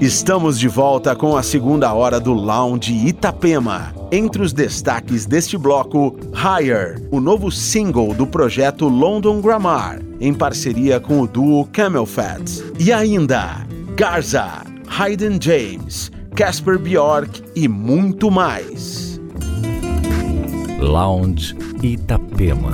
Estamos 0.00 0.58
de 0.58 0.68
volta 0.68 1.16
com 1.16 1.38
a 1.38 1.42
segunda 1.42 1.92
hora 1.94 2.20
do 2.20 2.34
Lounge 2.34 2.92
Itapema. 2.92 3.94
Entre 4.12 4.42
os 4.42 4.52
destaques 4.52 5.24
deste 5.24 5.56
bloco, 5.56 6.14
Higher, 6.34 7.02
o 7.10 7.18
novo 7.18 7.50
single 7.50 8.12
do 8.12 8.26
projeto 8.26 8.88
London 8.88 9.40
Grammar, 9.40 10.00
em 10.20 10.34
parceria 10.34 11.00
com 11.00 11.22
o 11.22 11.26
duo 11.26 11.64
Camel 11.72 12.04
Fat. 12.04 12.42
E 12.78 12.92
ainda, 12.92 13.66
Garza, 13.96 14.64
Hayden 14.86 15.38
James, 15.40 16.12
Casper 16.34 16.78
Bjork 16.78 17.42
e 17.56 17.66
muito 17.66 18.30
mais. 18.30 19.18
Lounge 20.78 21.56
Itapema. 21.82 22.72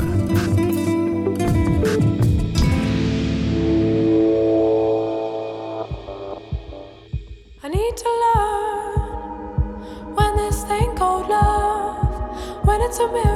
It's 13.04 13.26
a 13.26 13.31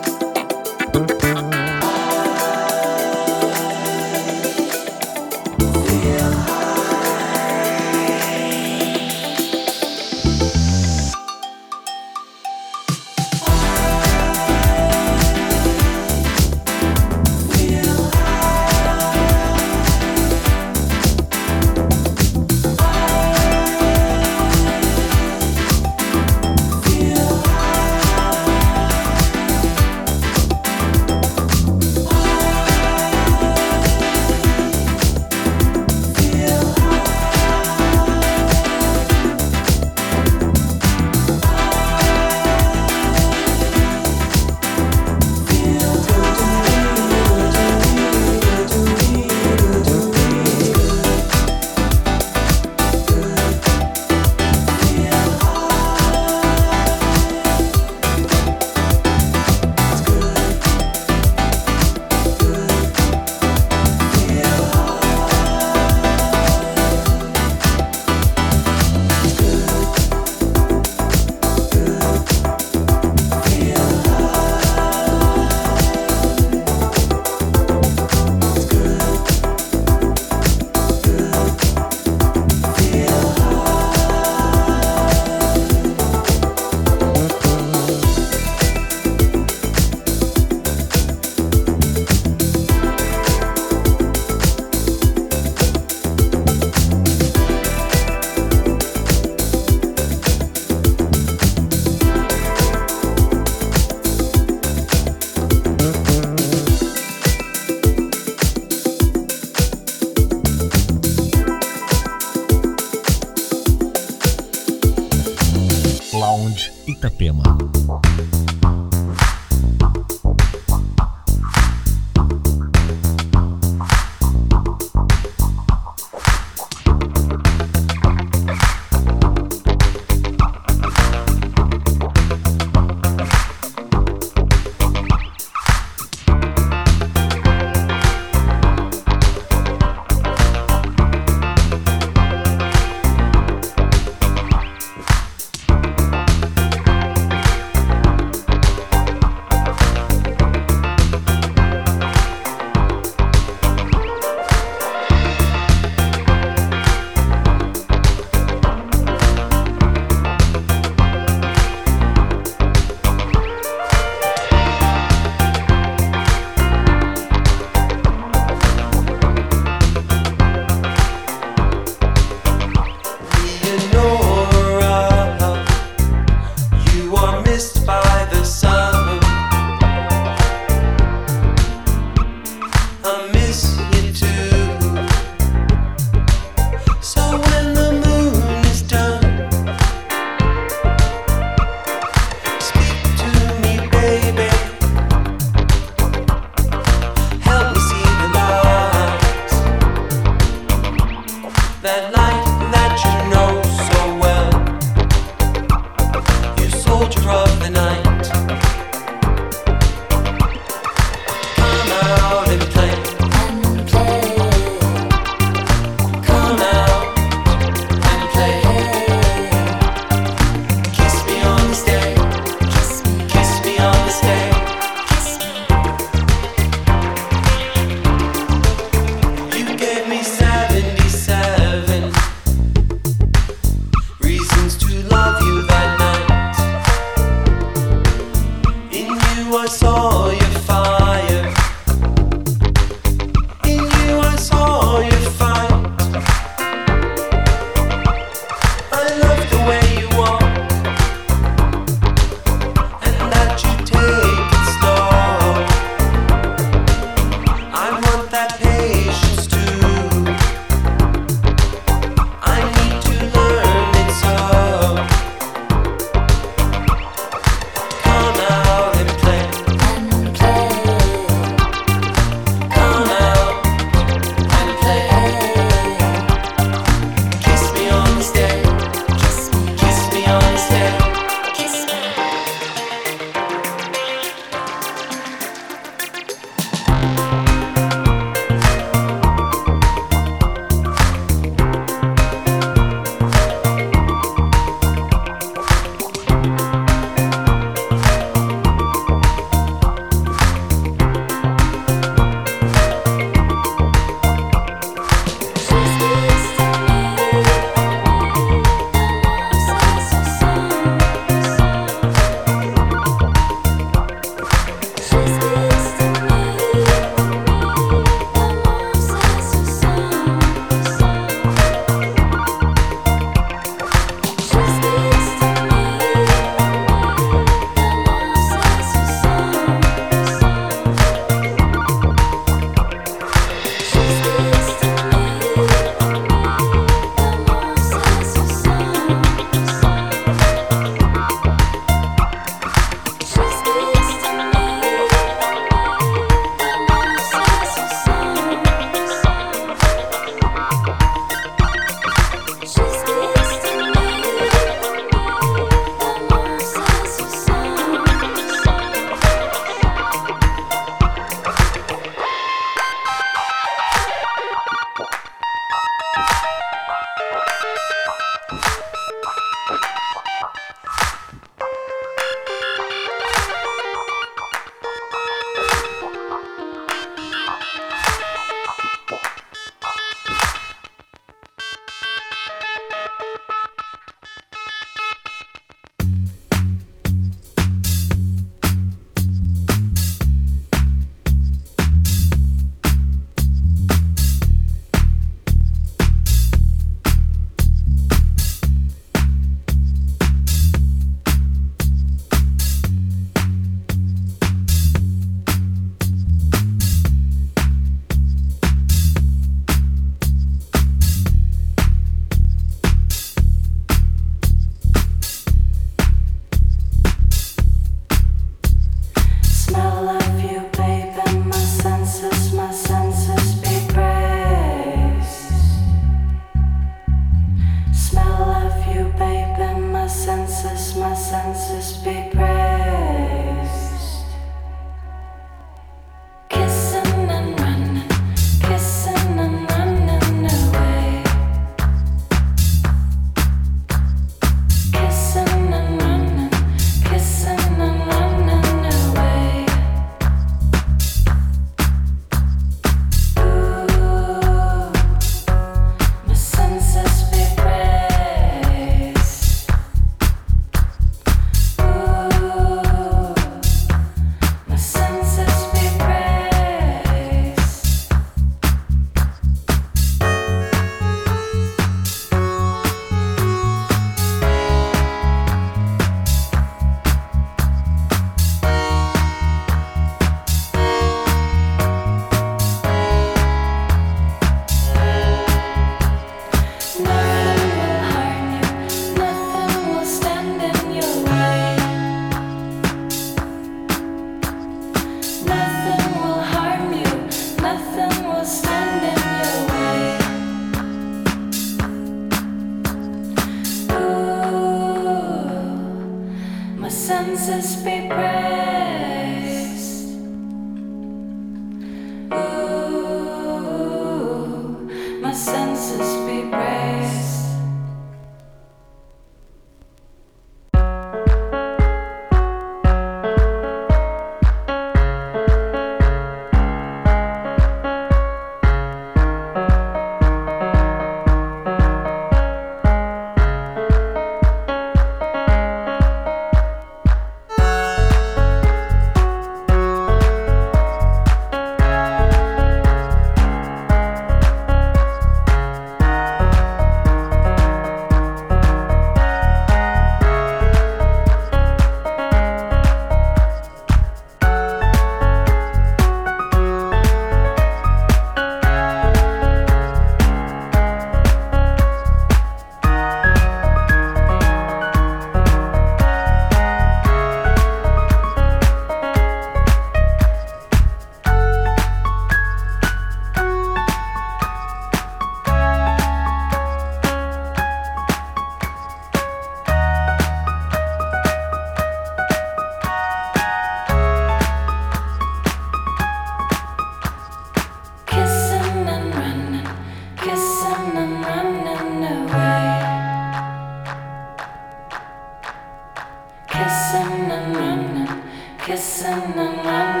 Lounge 598.71 600.00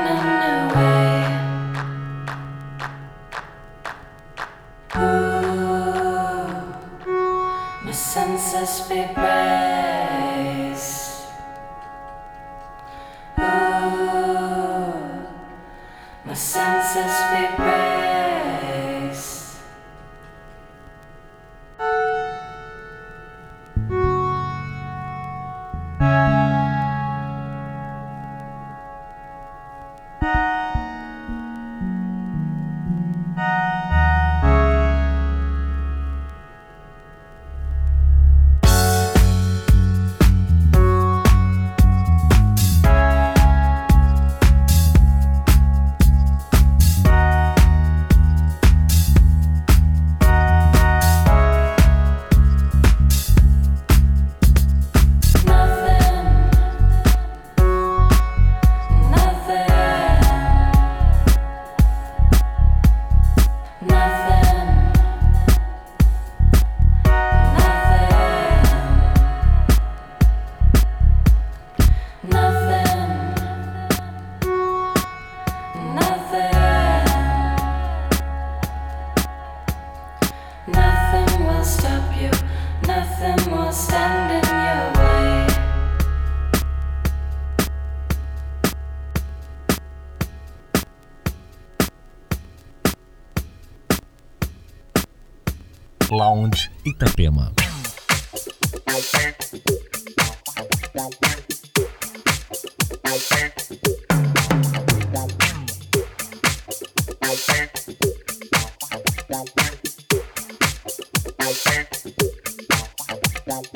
Thank 111.53 112.07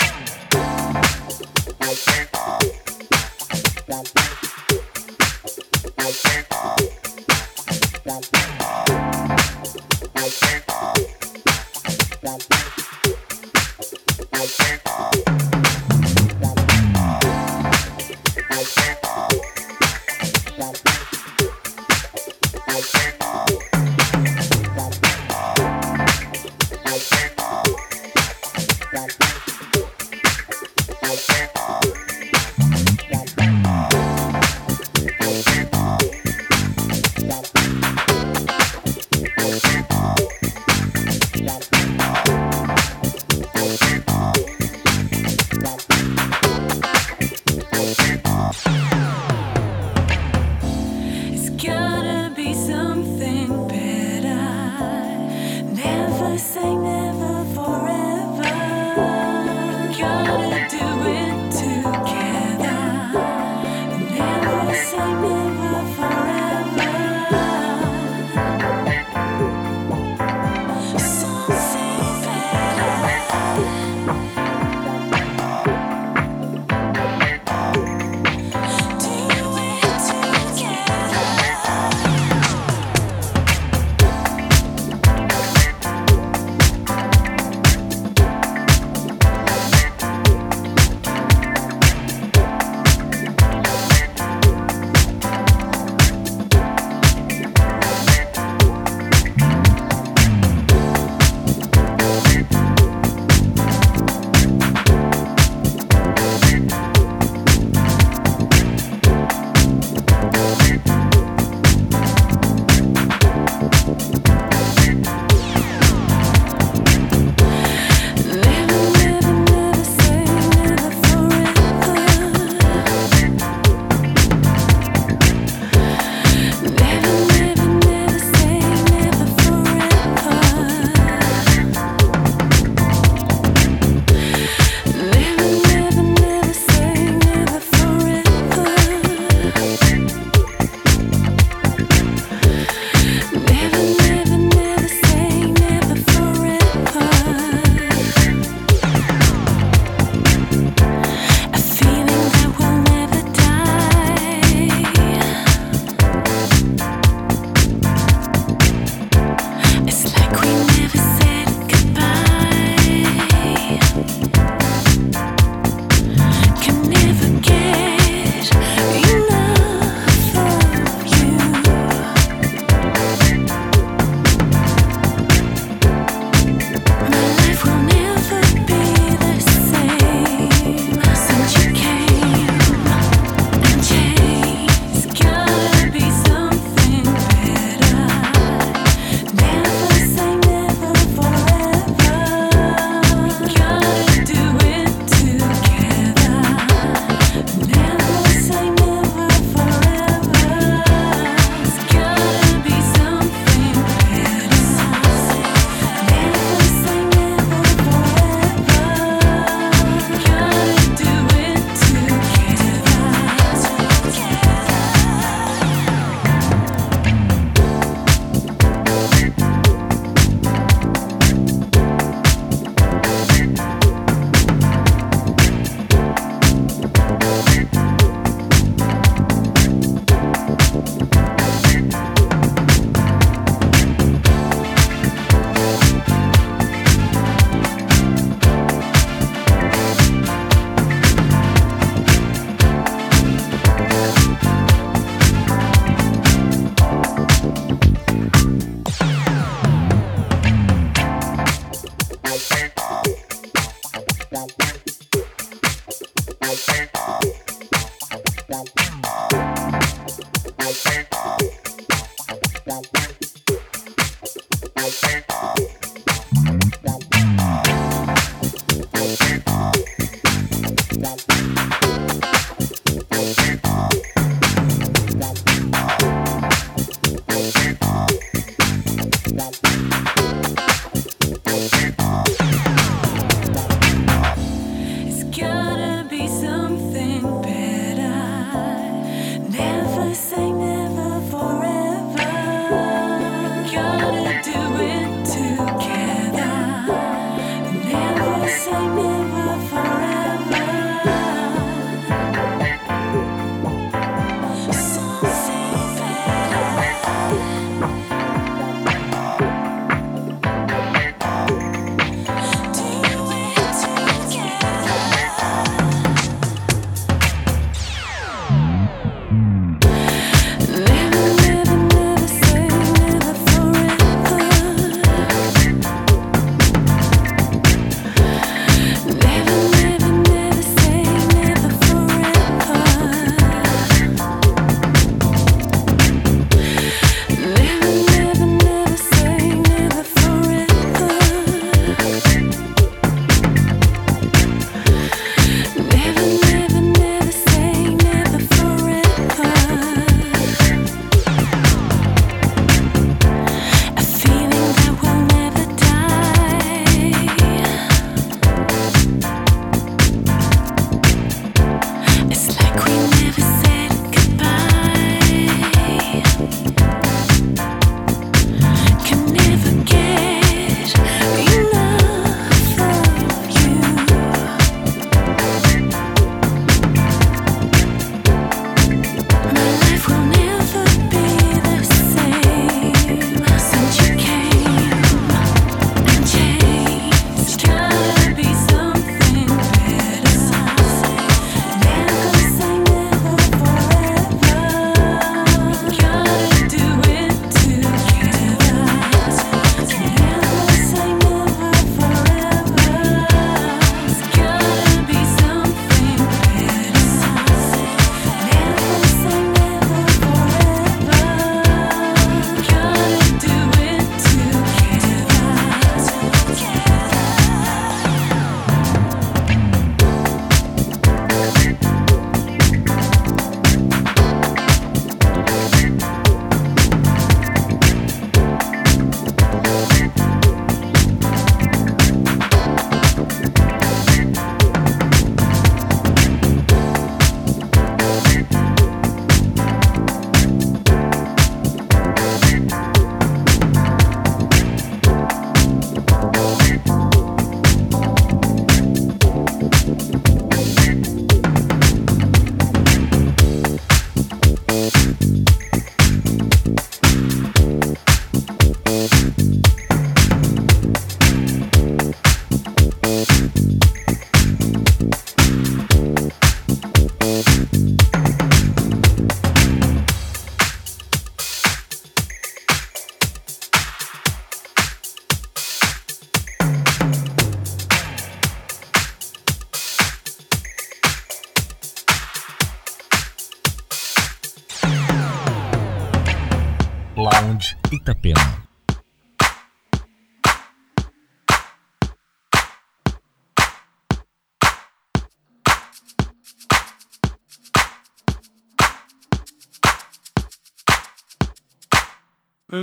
you. 0.02 0.25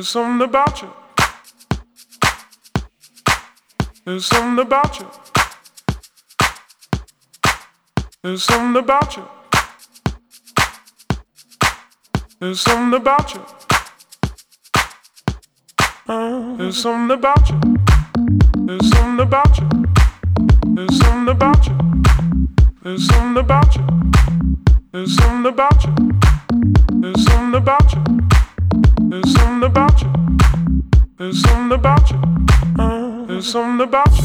There's 0.02 0.08
something 0.08 0.48
about 0.48 0.82
you. 0.82 0.90
There's 4.04 4.26
something 4.26 4.66
about 4.66 4.98
you. 4.98 5.08
There's 8.20 8.42
something 8.42 8.82
about 8.82 9.16
you. 9.16 9.28
There's 12.40 12.60
something 12.60 13.00
about 13.00 13.32
you. 13.32 13.44
Uh, 16.08 16.56
there's 16.56 16.82
something 16.82 17.16
about 17.16 17.48
you. 17.48 17.60
There's 18.66 18.90
something 18.90 19.20
about 19.24 19.56
you. 19.60 19.68
There's 20.74 20.98
something 20.98 21.28
about 21.28 21.66
you. 21.68 21.78
There's 22.82 23.06
something 23.06 23.36
about 23.36 23.76
you. 23.76 23.86
There's 24.90 25.16
something 25.16 25.46
about 25.46 25.84
you. 25.84 25.94
There's 27.00 27.24
something 27.24 27.54
about 27.54 27.92
you. 27.94 28.41
There's 29.12 29.32
something 29.34 29.68
about 29.68 30.00
you. 30.00 30.08
There's 31.18 31.42
something 31.42 31.78
about 31.78 32.10
you. 32.10 32.18
Uh, 32.78 33.26
there's 33.26 33.46
something 33.46 33.86
about 33.86 34.08
you. 34.16 34.22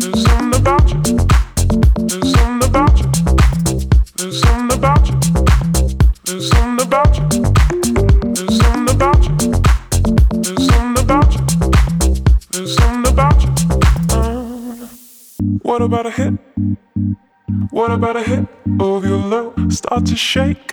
There's 0.00 0.24
something 0.24 0.54
about 0.58 0.88
you. 0.88 1.02
There's 2.06 2.32
something 2.32 2.68
about 2.68 2.98
you. 2.98 3.06
There's 4.16 4.40
something 4.40 4.78
about 4.78 4.78
you. 4.78 4.86
There's 6.24 6.48
something 6.48 6.88
about 6.88 7.12
you. 7.18 7.24
There's 8.32 8.56
something 8.56 8.96
about 11.04 11.28
you. 11.34 11.42
There's 12.52 12.72
something 12.76 13.12
about 13.12 13.38
you. 13.42 13.50
Uh, 14.08 14.88
what 15.60 15.82
about 15.82 16.06
a 16.06 16.10
hit? 16.12 16.32
What 17.68 17.90
about 17.90 18.16
a 18.16 18.22
hit 18.22 18.48
of 18.80 19.04
your 19.04 19.18
love? 19.18 19.52
Start 19.70 20.06
to 20.06 20.16
shake 20.16 20.72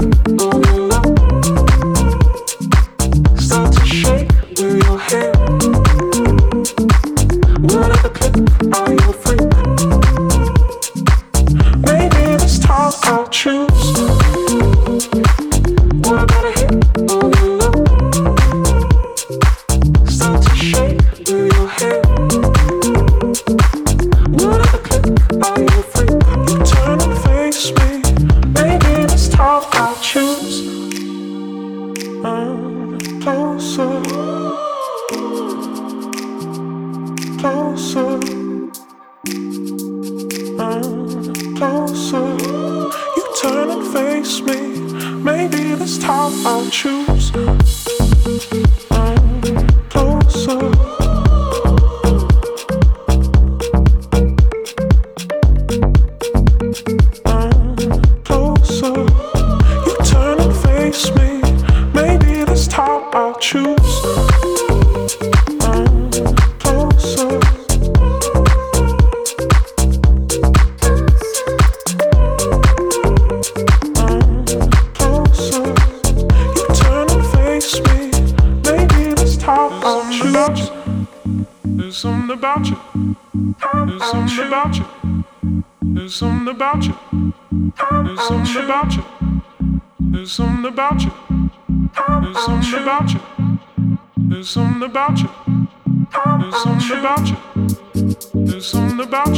Oh, 0.00 0.67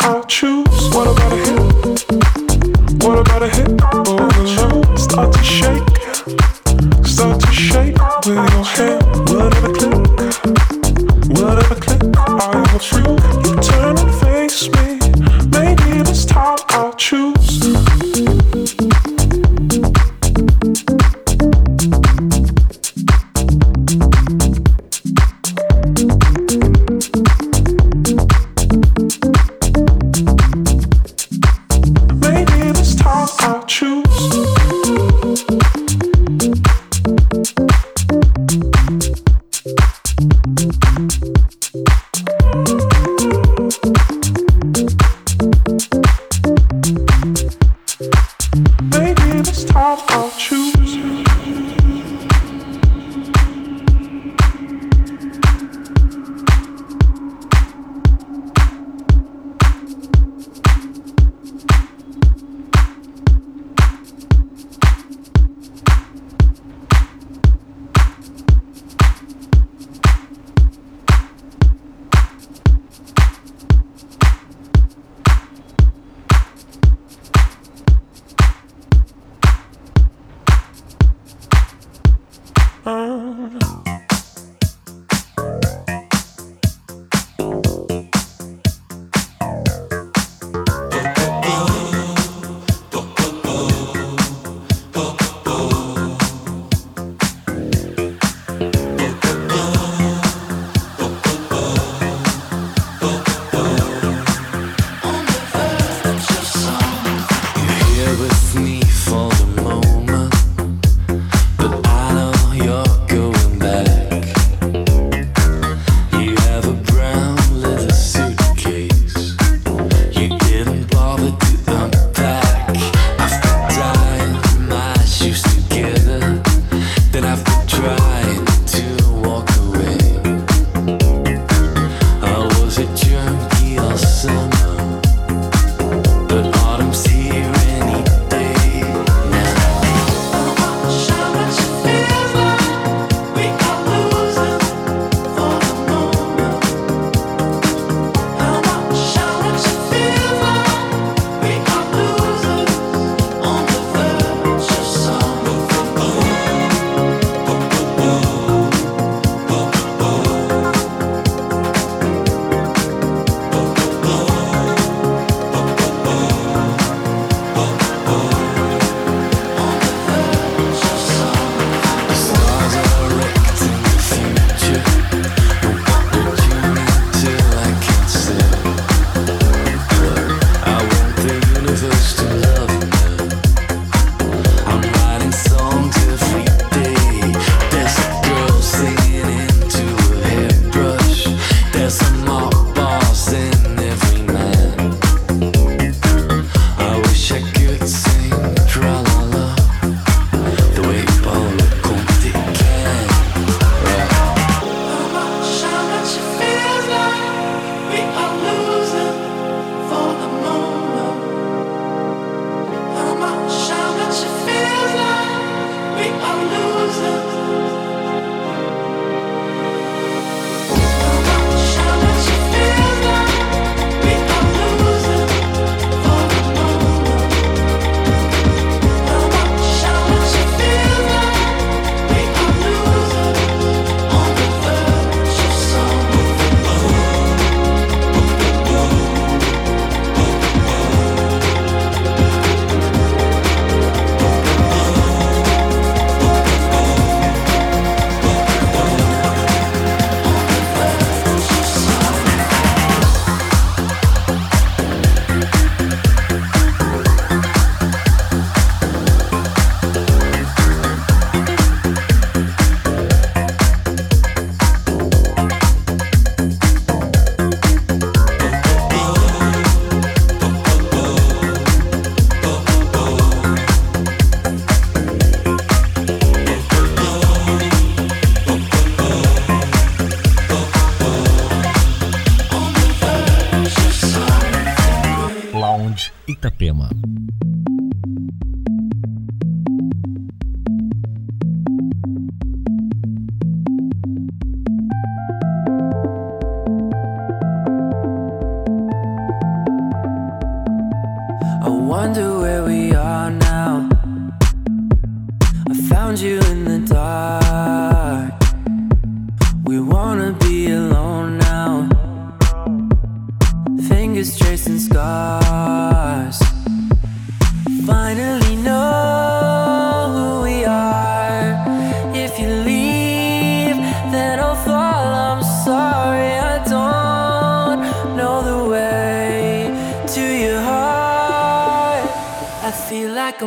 I 0.00 0.20
choose. 0.28 0.64
What 0.94 1.08
about 1.08 1.32
a 1.32 1.36
hit? 1.36 3.02
What 3.02 3.18
about 3.18 3.42
a 3.42 3.48
hit? 3.48 3.70
Or 3.92 4.26
will 4.28 4.46
you 4.46 4.96
start 4.96 5.32
to 5.34 5.42
shake? 5.42 5.82
Start 7.06 7.40
to 7.40 7.52
shake 7.52 7.96
with 8.24 8.36
your 8.36 8.64
hand. 8.64 9.57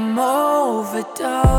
I'm 0.01 0.17
overdosed, 0.17 1.50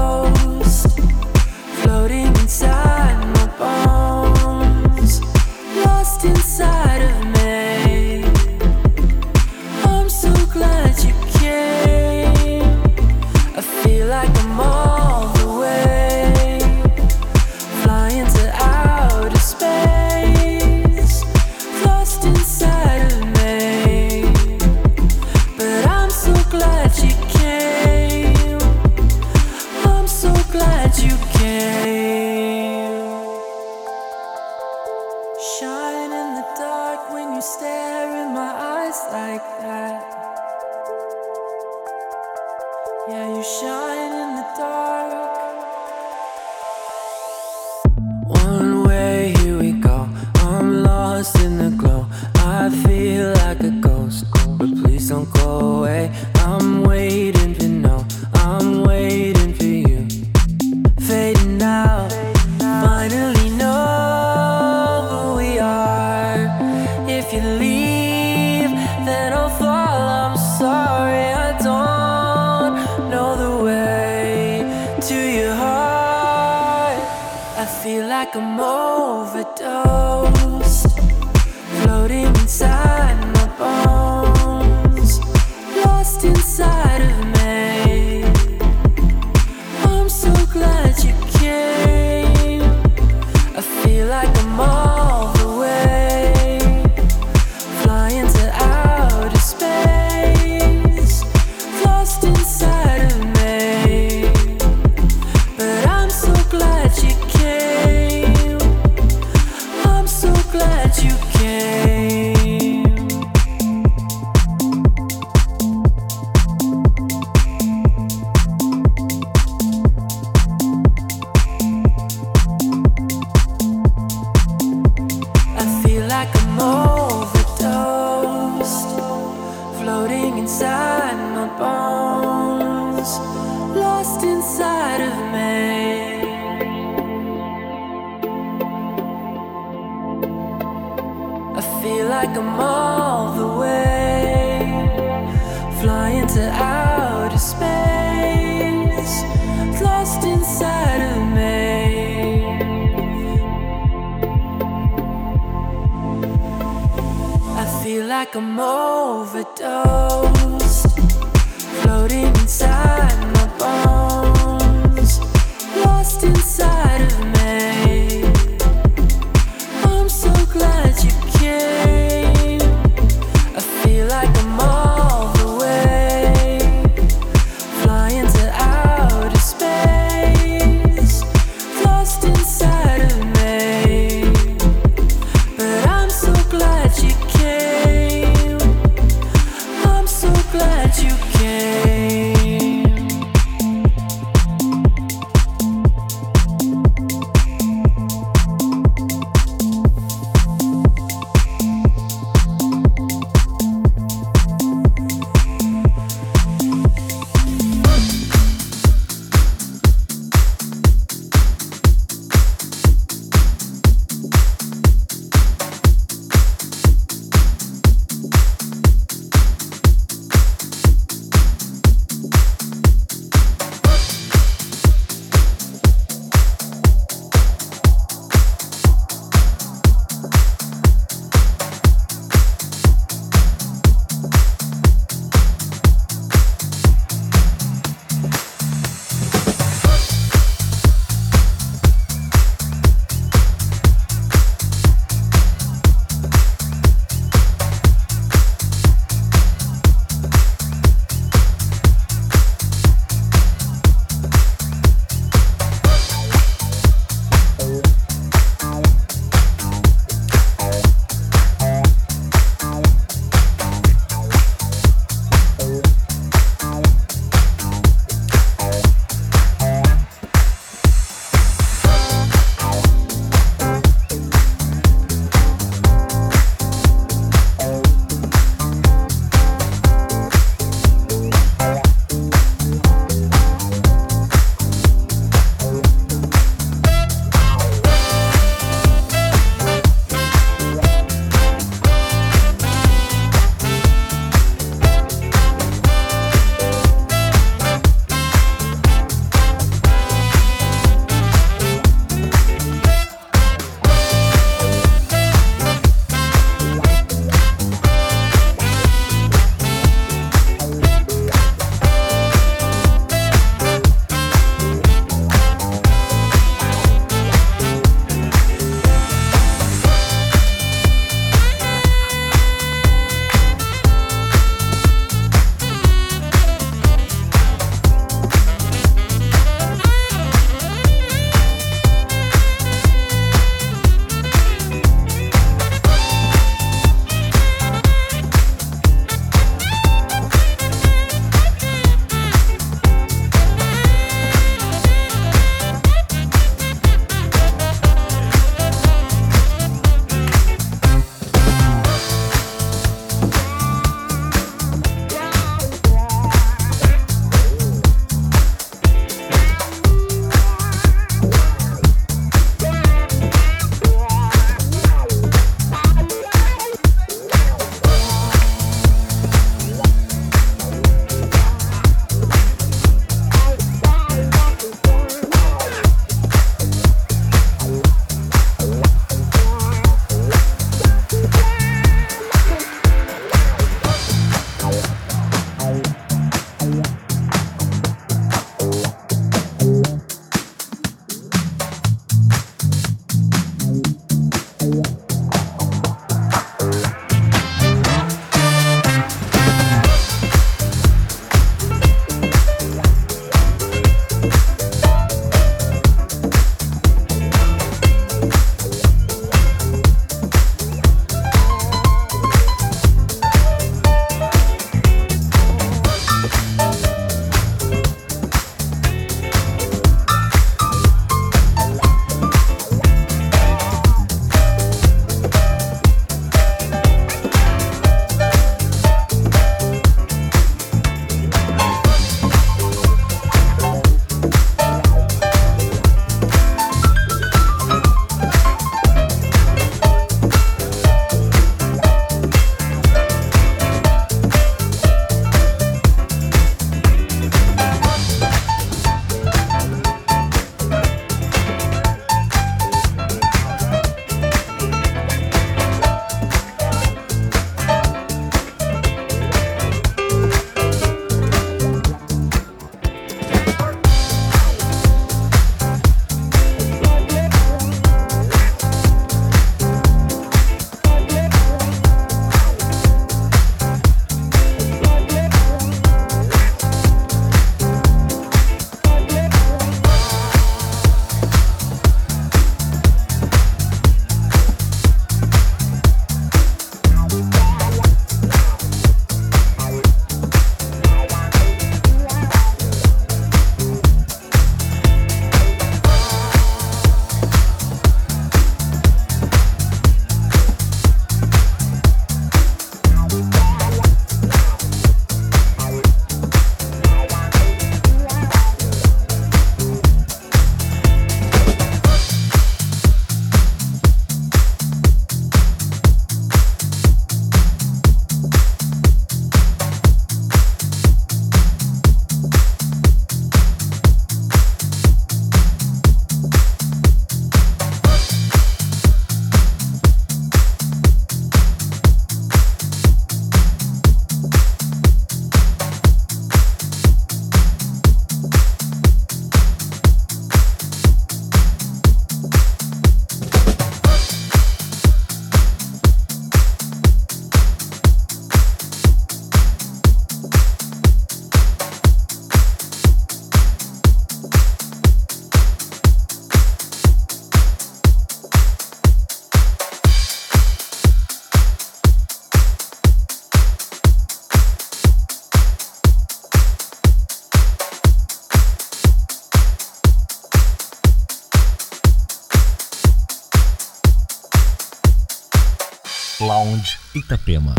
Itapema. 576.95 577.55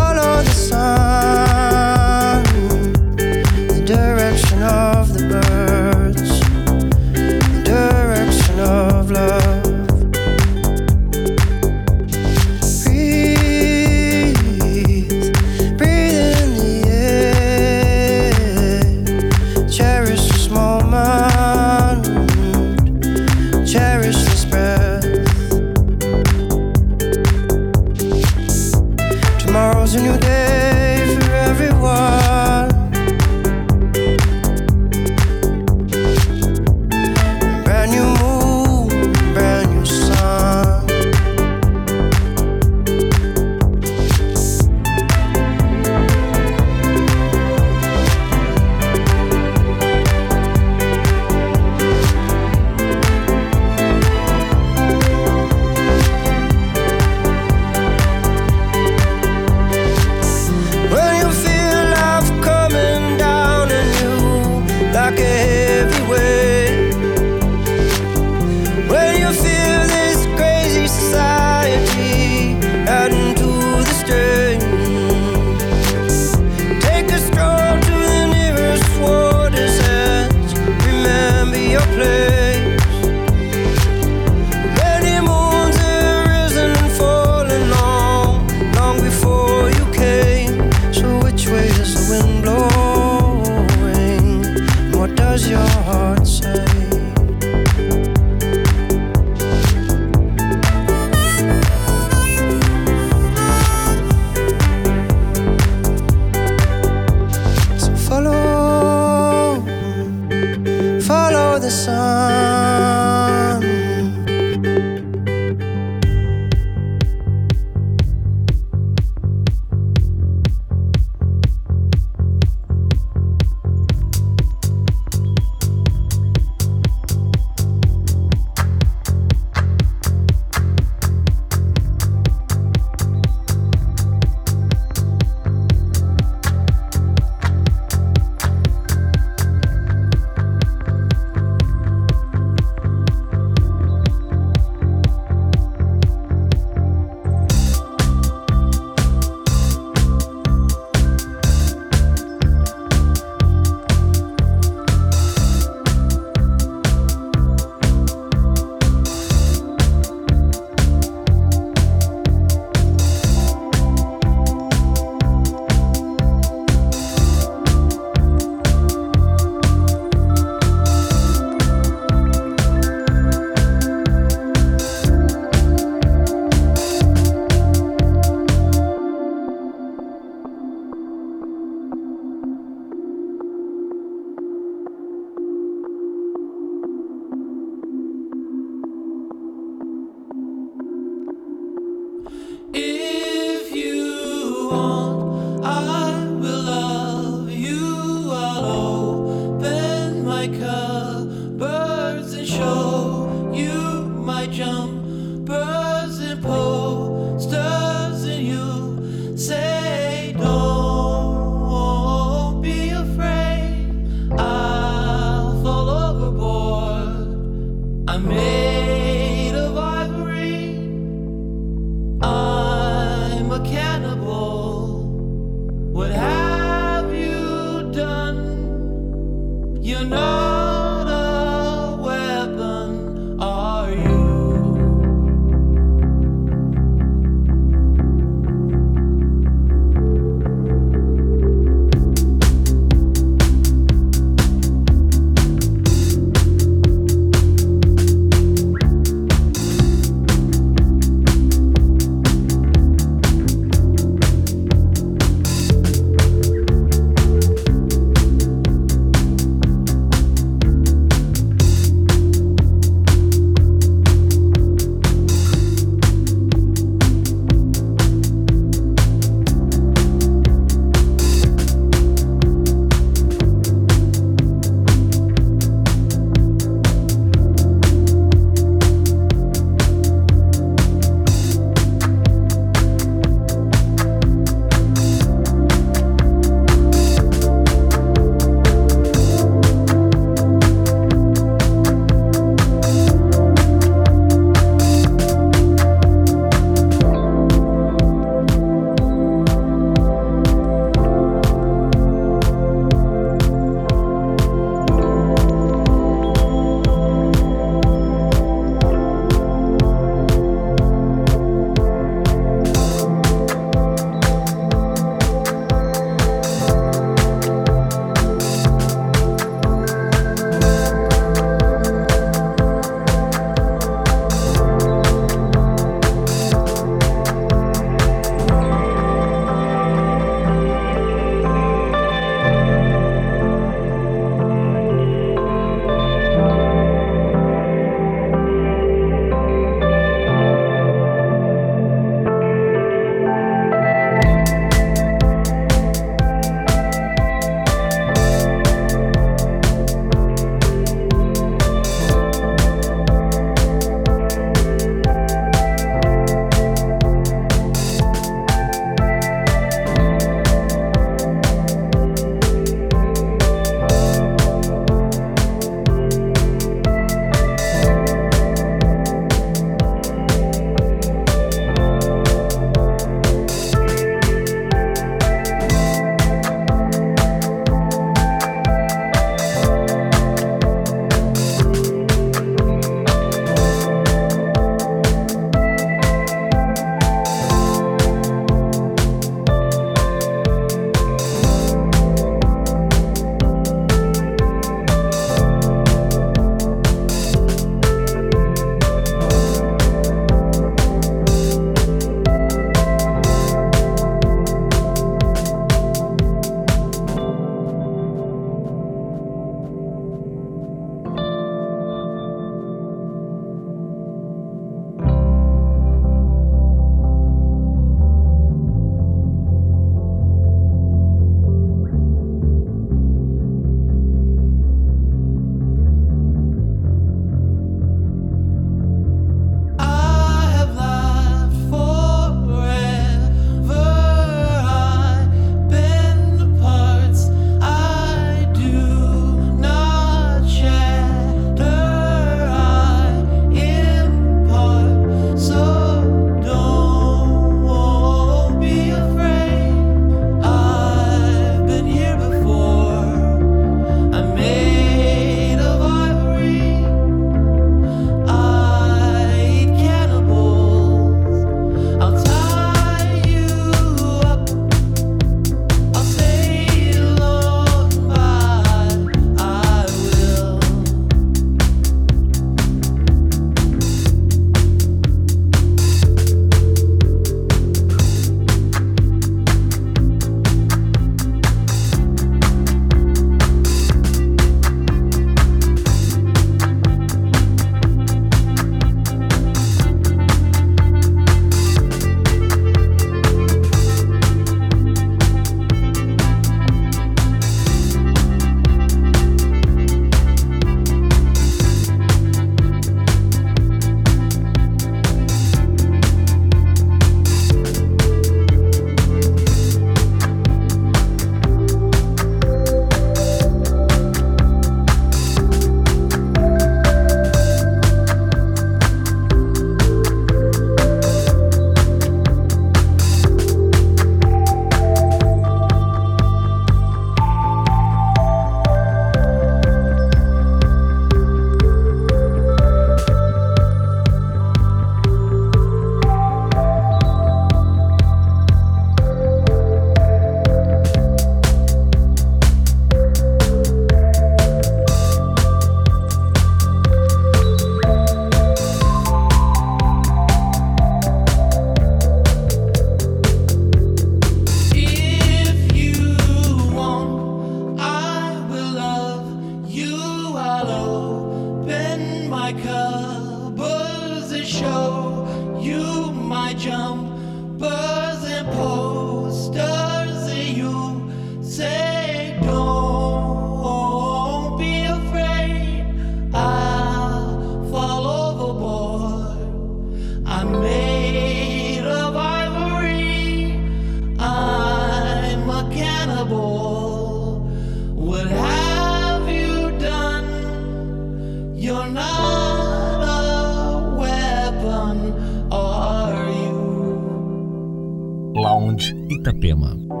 Lounge 598.35 598.95
Itapema. 599.09 600.00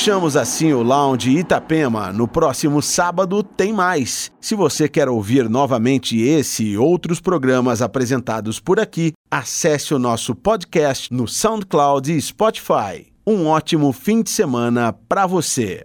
Fechamos 0.00 0.34
assim 0.34 0.72
o 0.72 0.82
Lounge 0.82 1.30
Itapema. 1.30 2.10
No 2.10 2.26
próximo 2.26 2.80
sábado 2.80 3.42
tem 3.42 3.70
mais. 3.70 4.32
Se 4.40 4.54
você 4.54 4.88
quer 4.88 5.10
ouvir 5.10 5.46
novamente 5.46 6.18
esse 6.18 6.64
e 6.64 6.78
outros 6.78 7.20
programas 7.20 7.82
apresentados 7.82 8.58
por 8.58 8.80
aqui, 8.80 9.12
acesse 9.30 9.92
o 9.92 9.98
nosso 9.98 10.34
podcast 10.34 11.12
no 11.12 11.28
SoundCloud 11.28 12.16
e 12.16 12.18
Spotify. 12.18 13.12
Um 13.26 13.46
ótimo 13.46 13.92
fim 13.92 14.22
de 14.22 14.30
semana 14.30 14.90
para 14.90 15.26
você. 15.26 15.84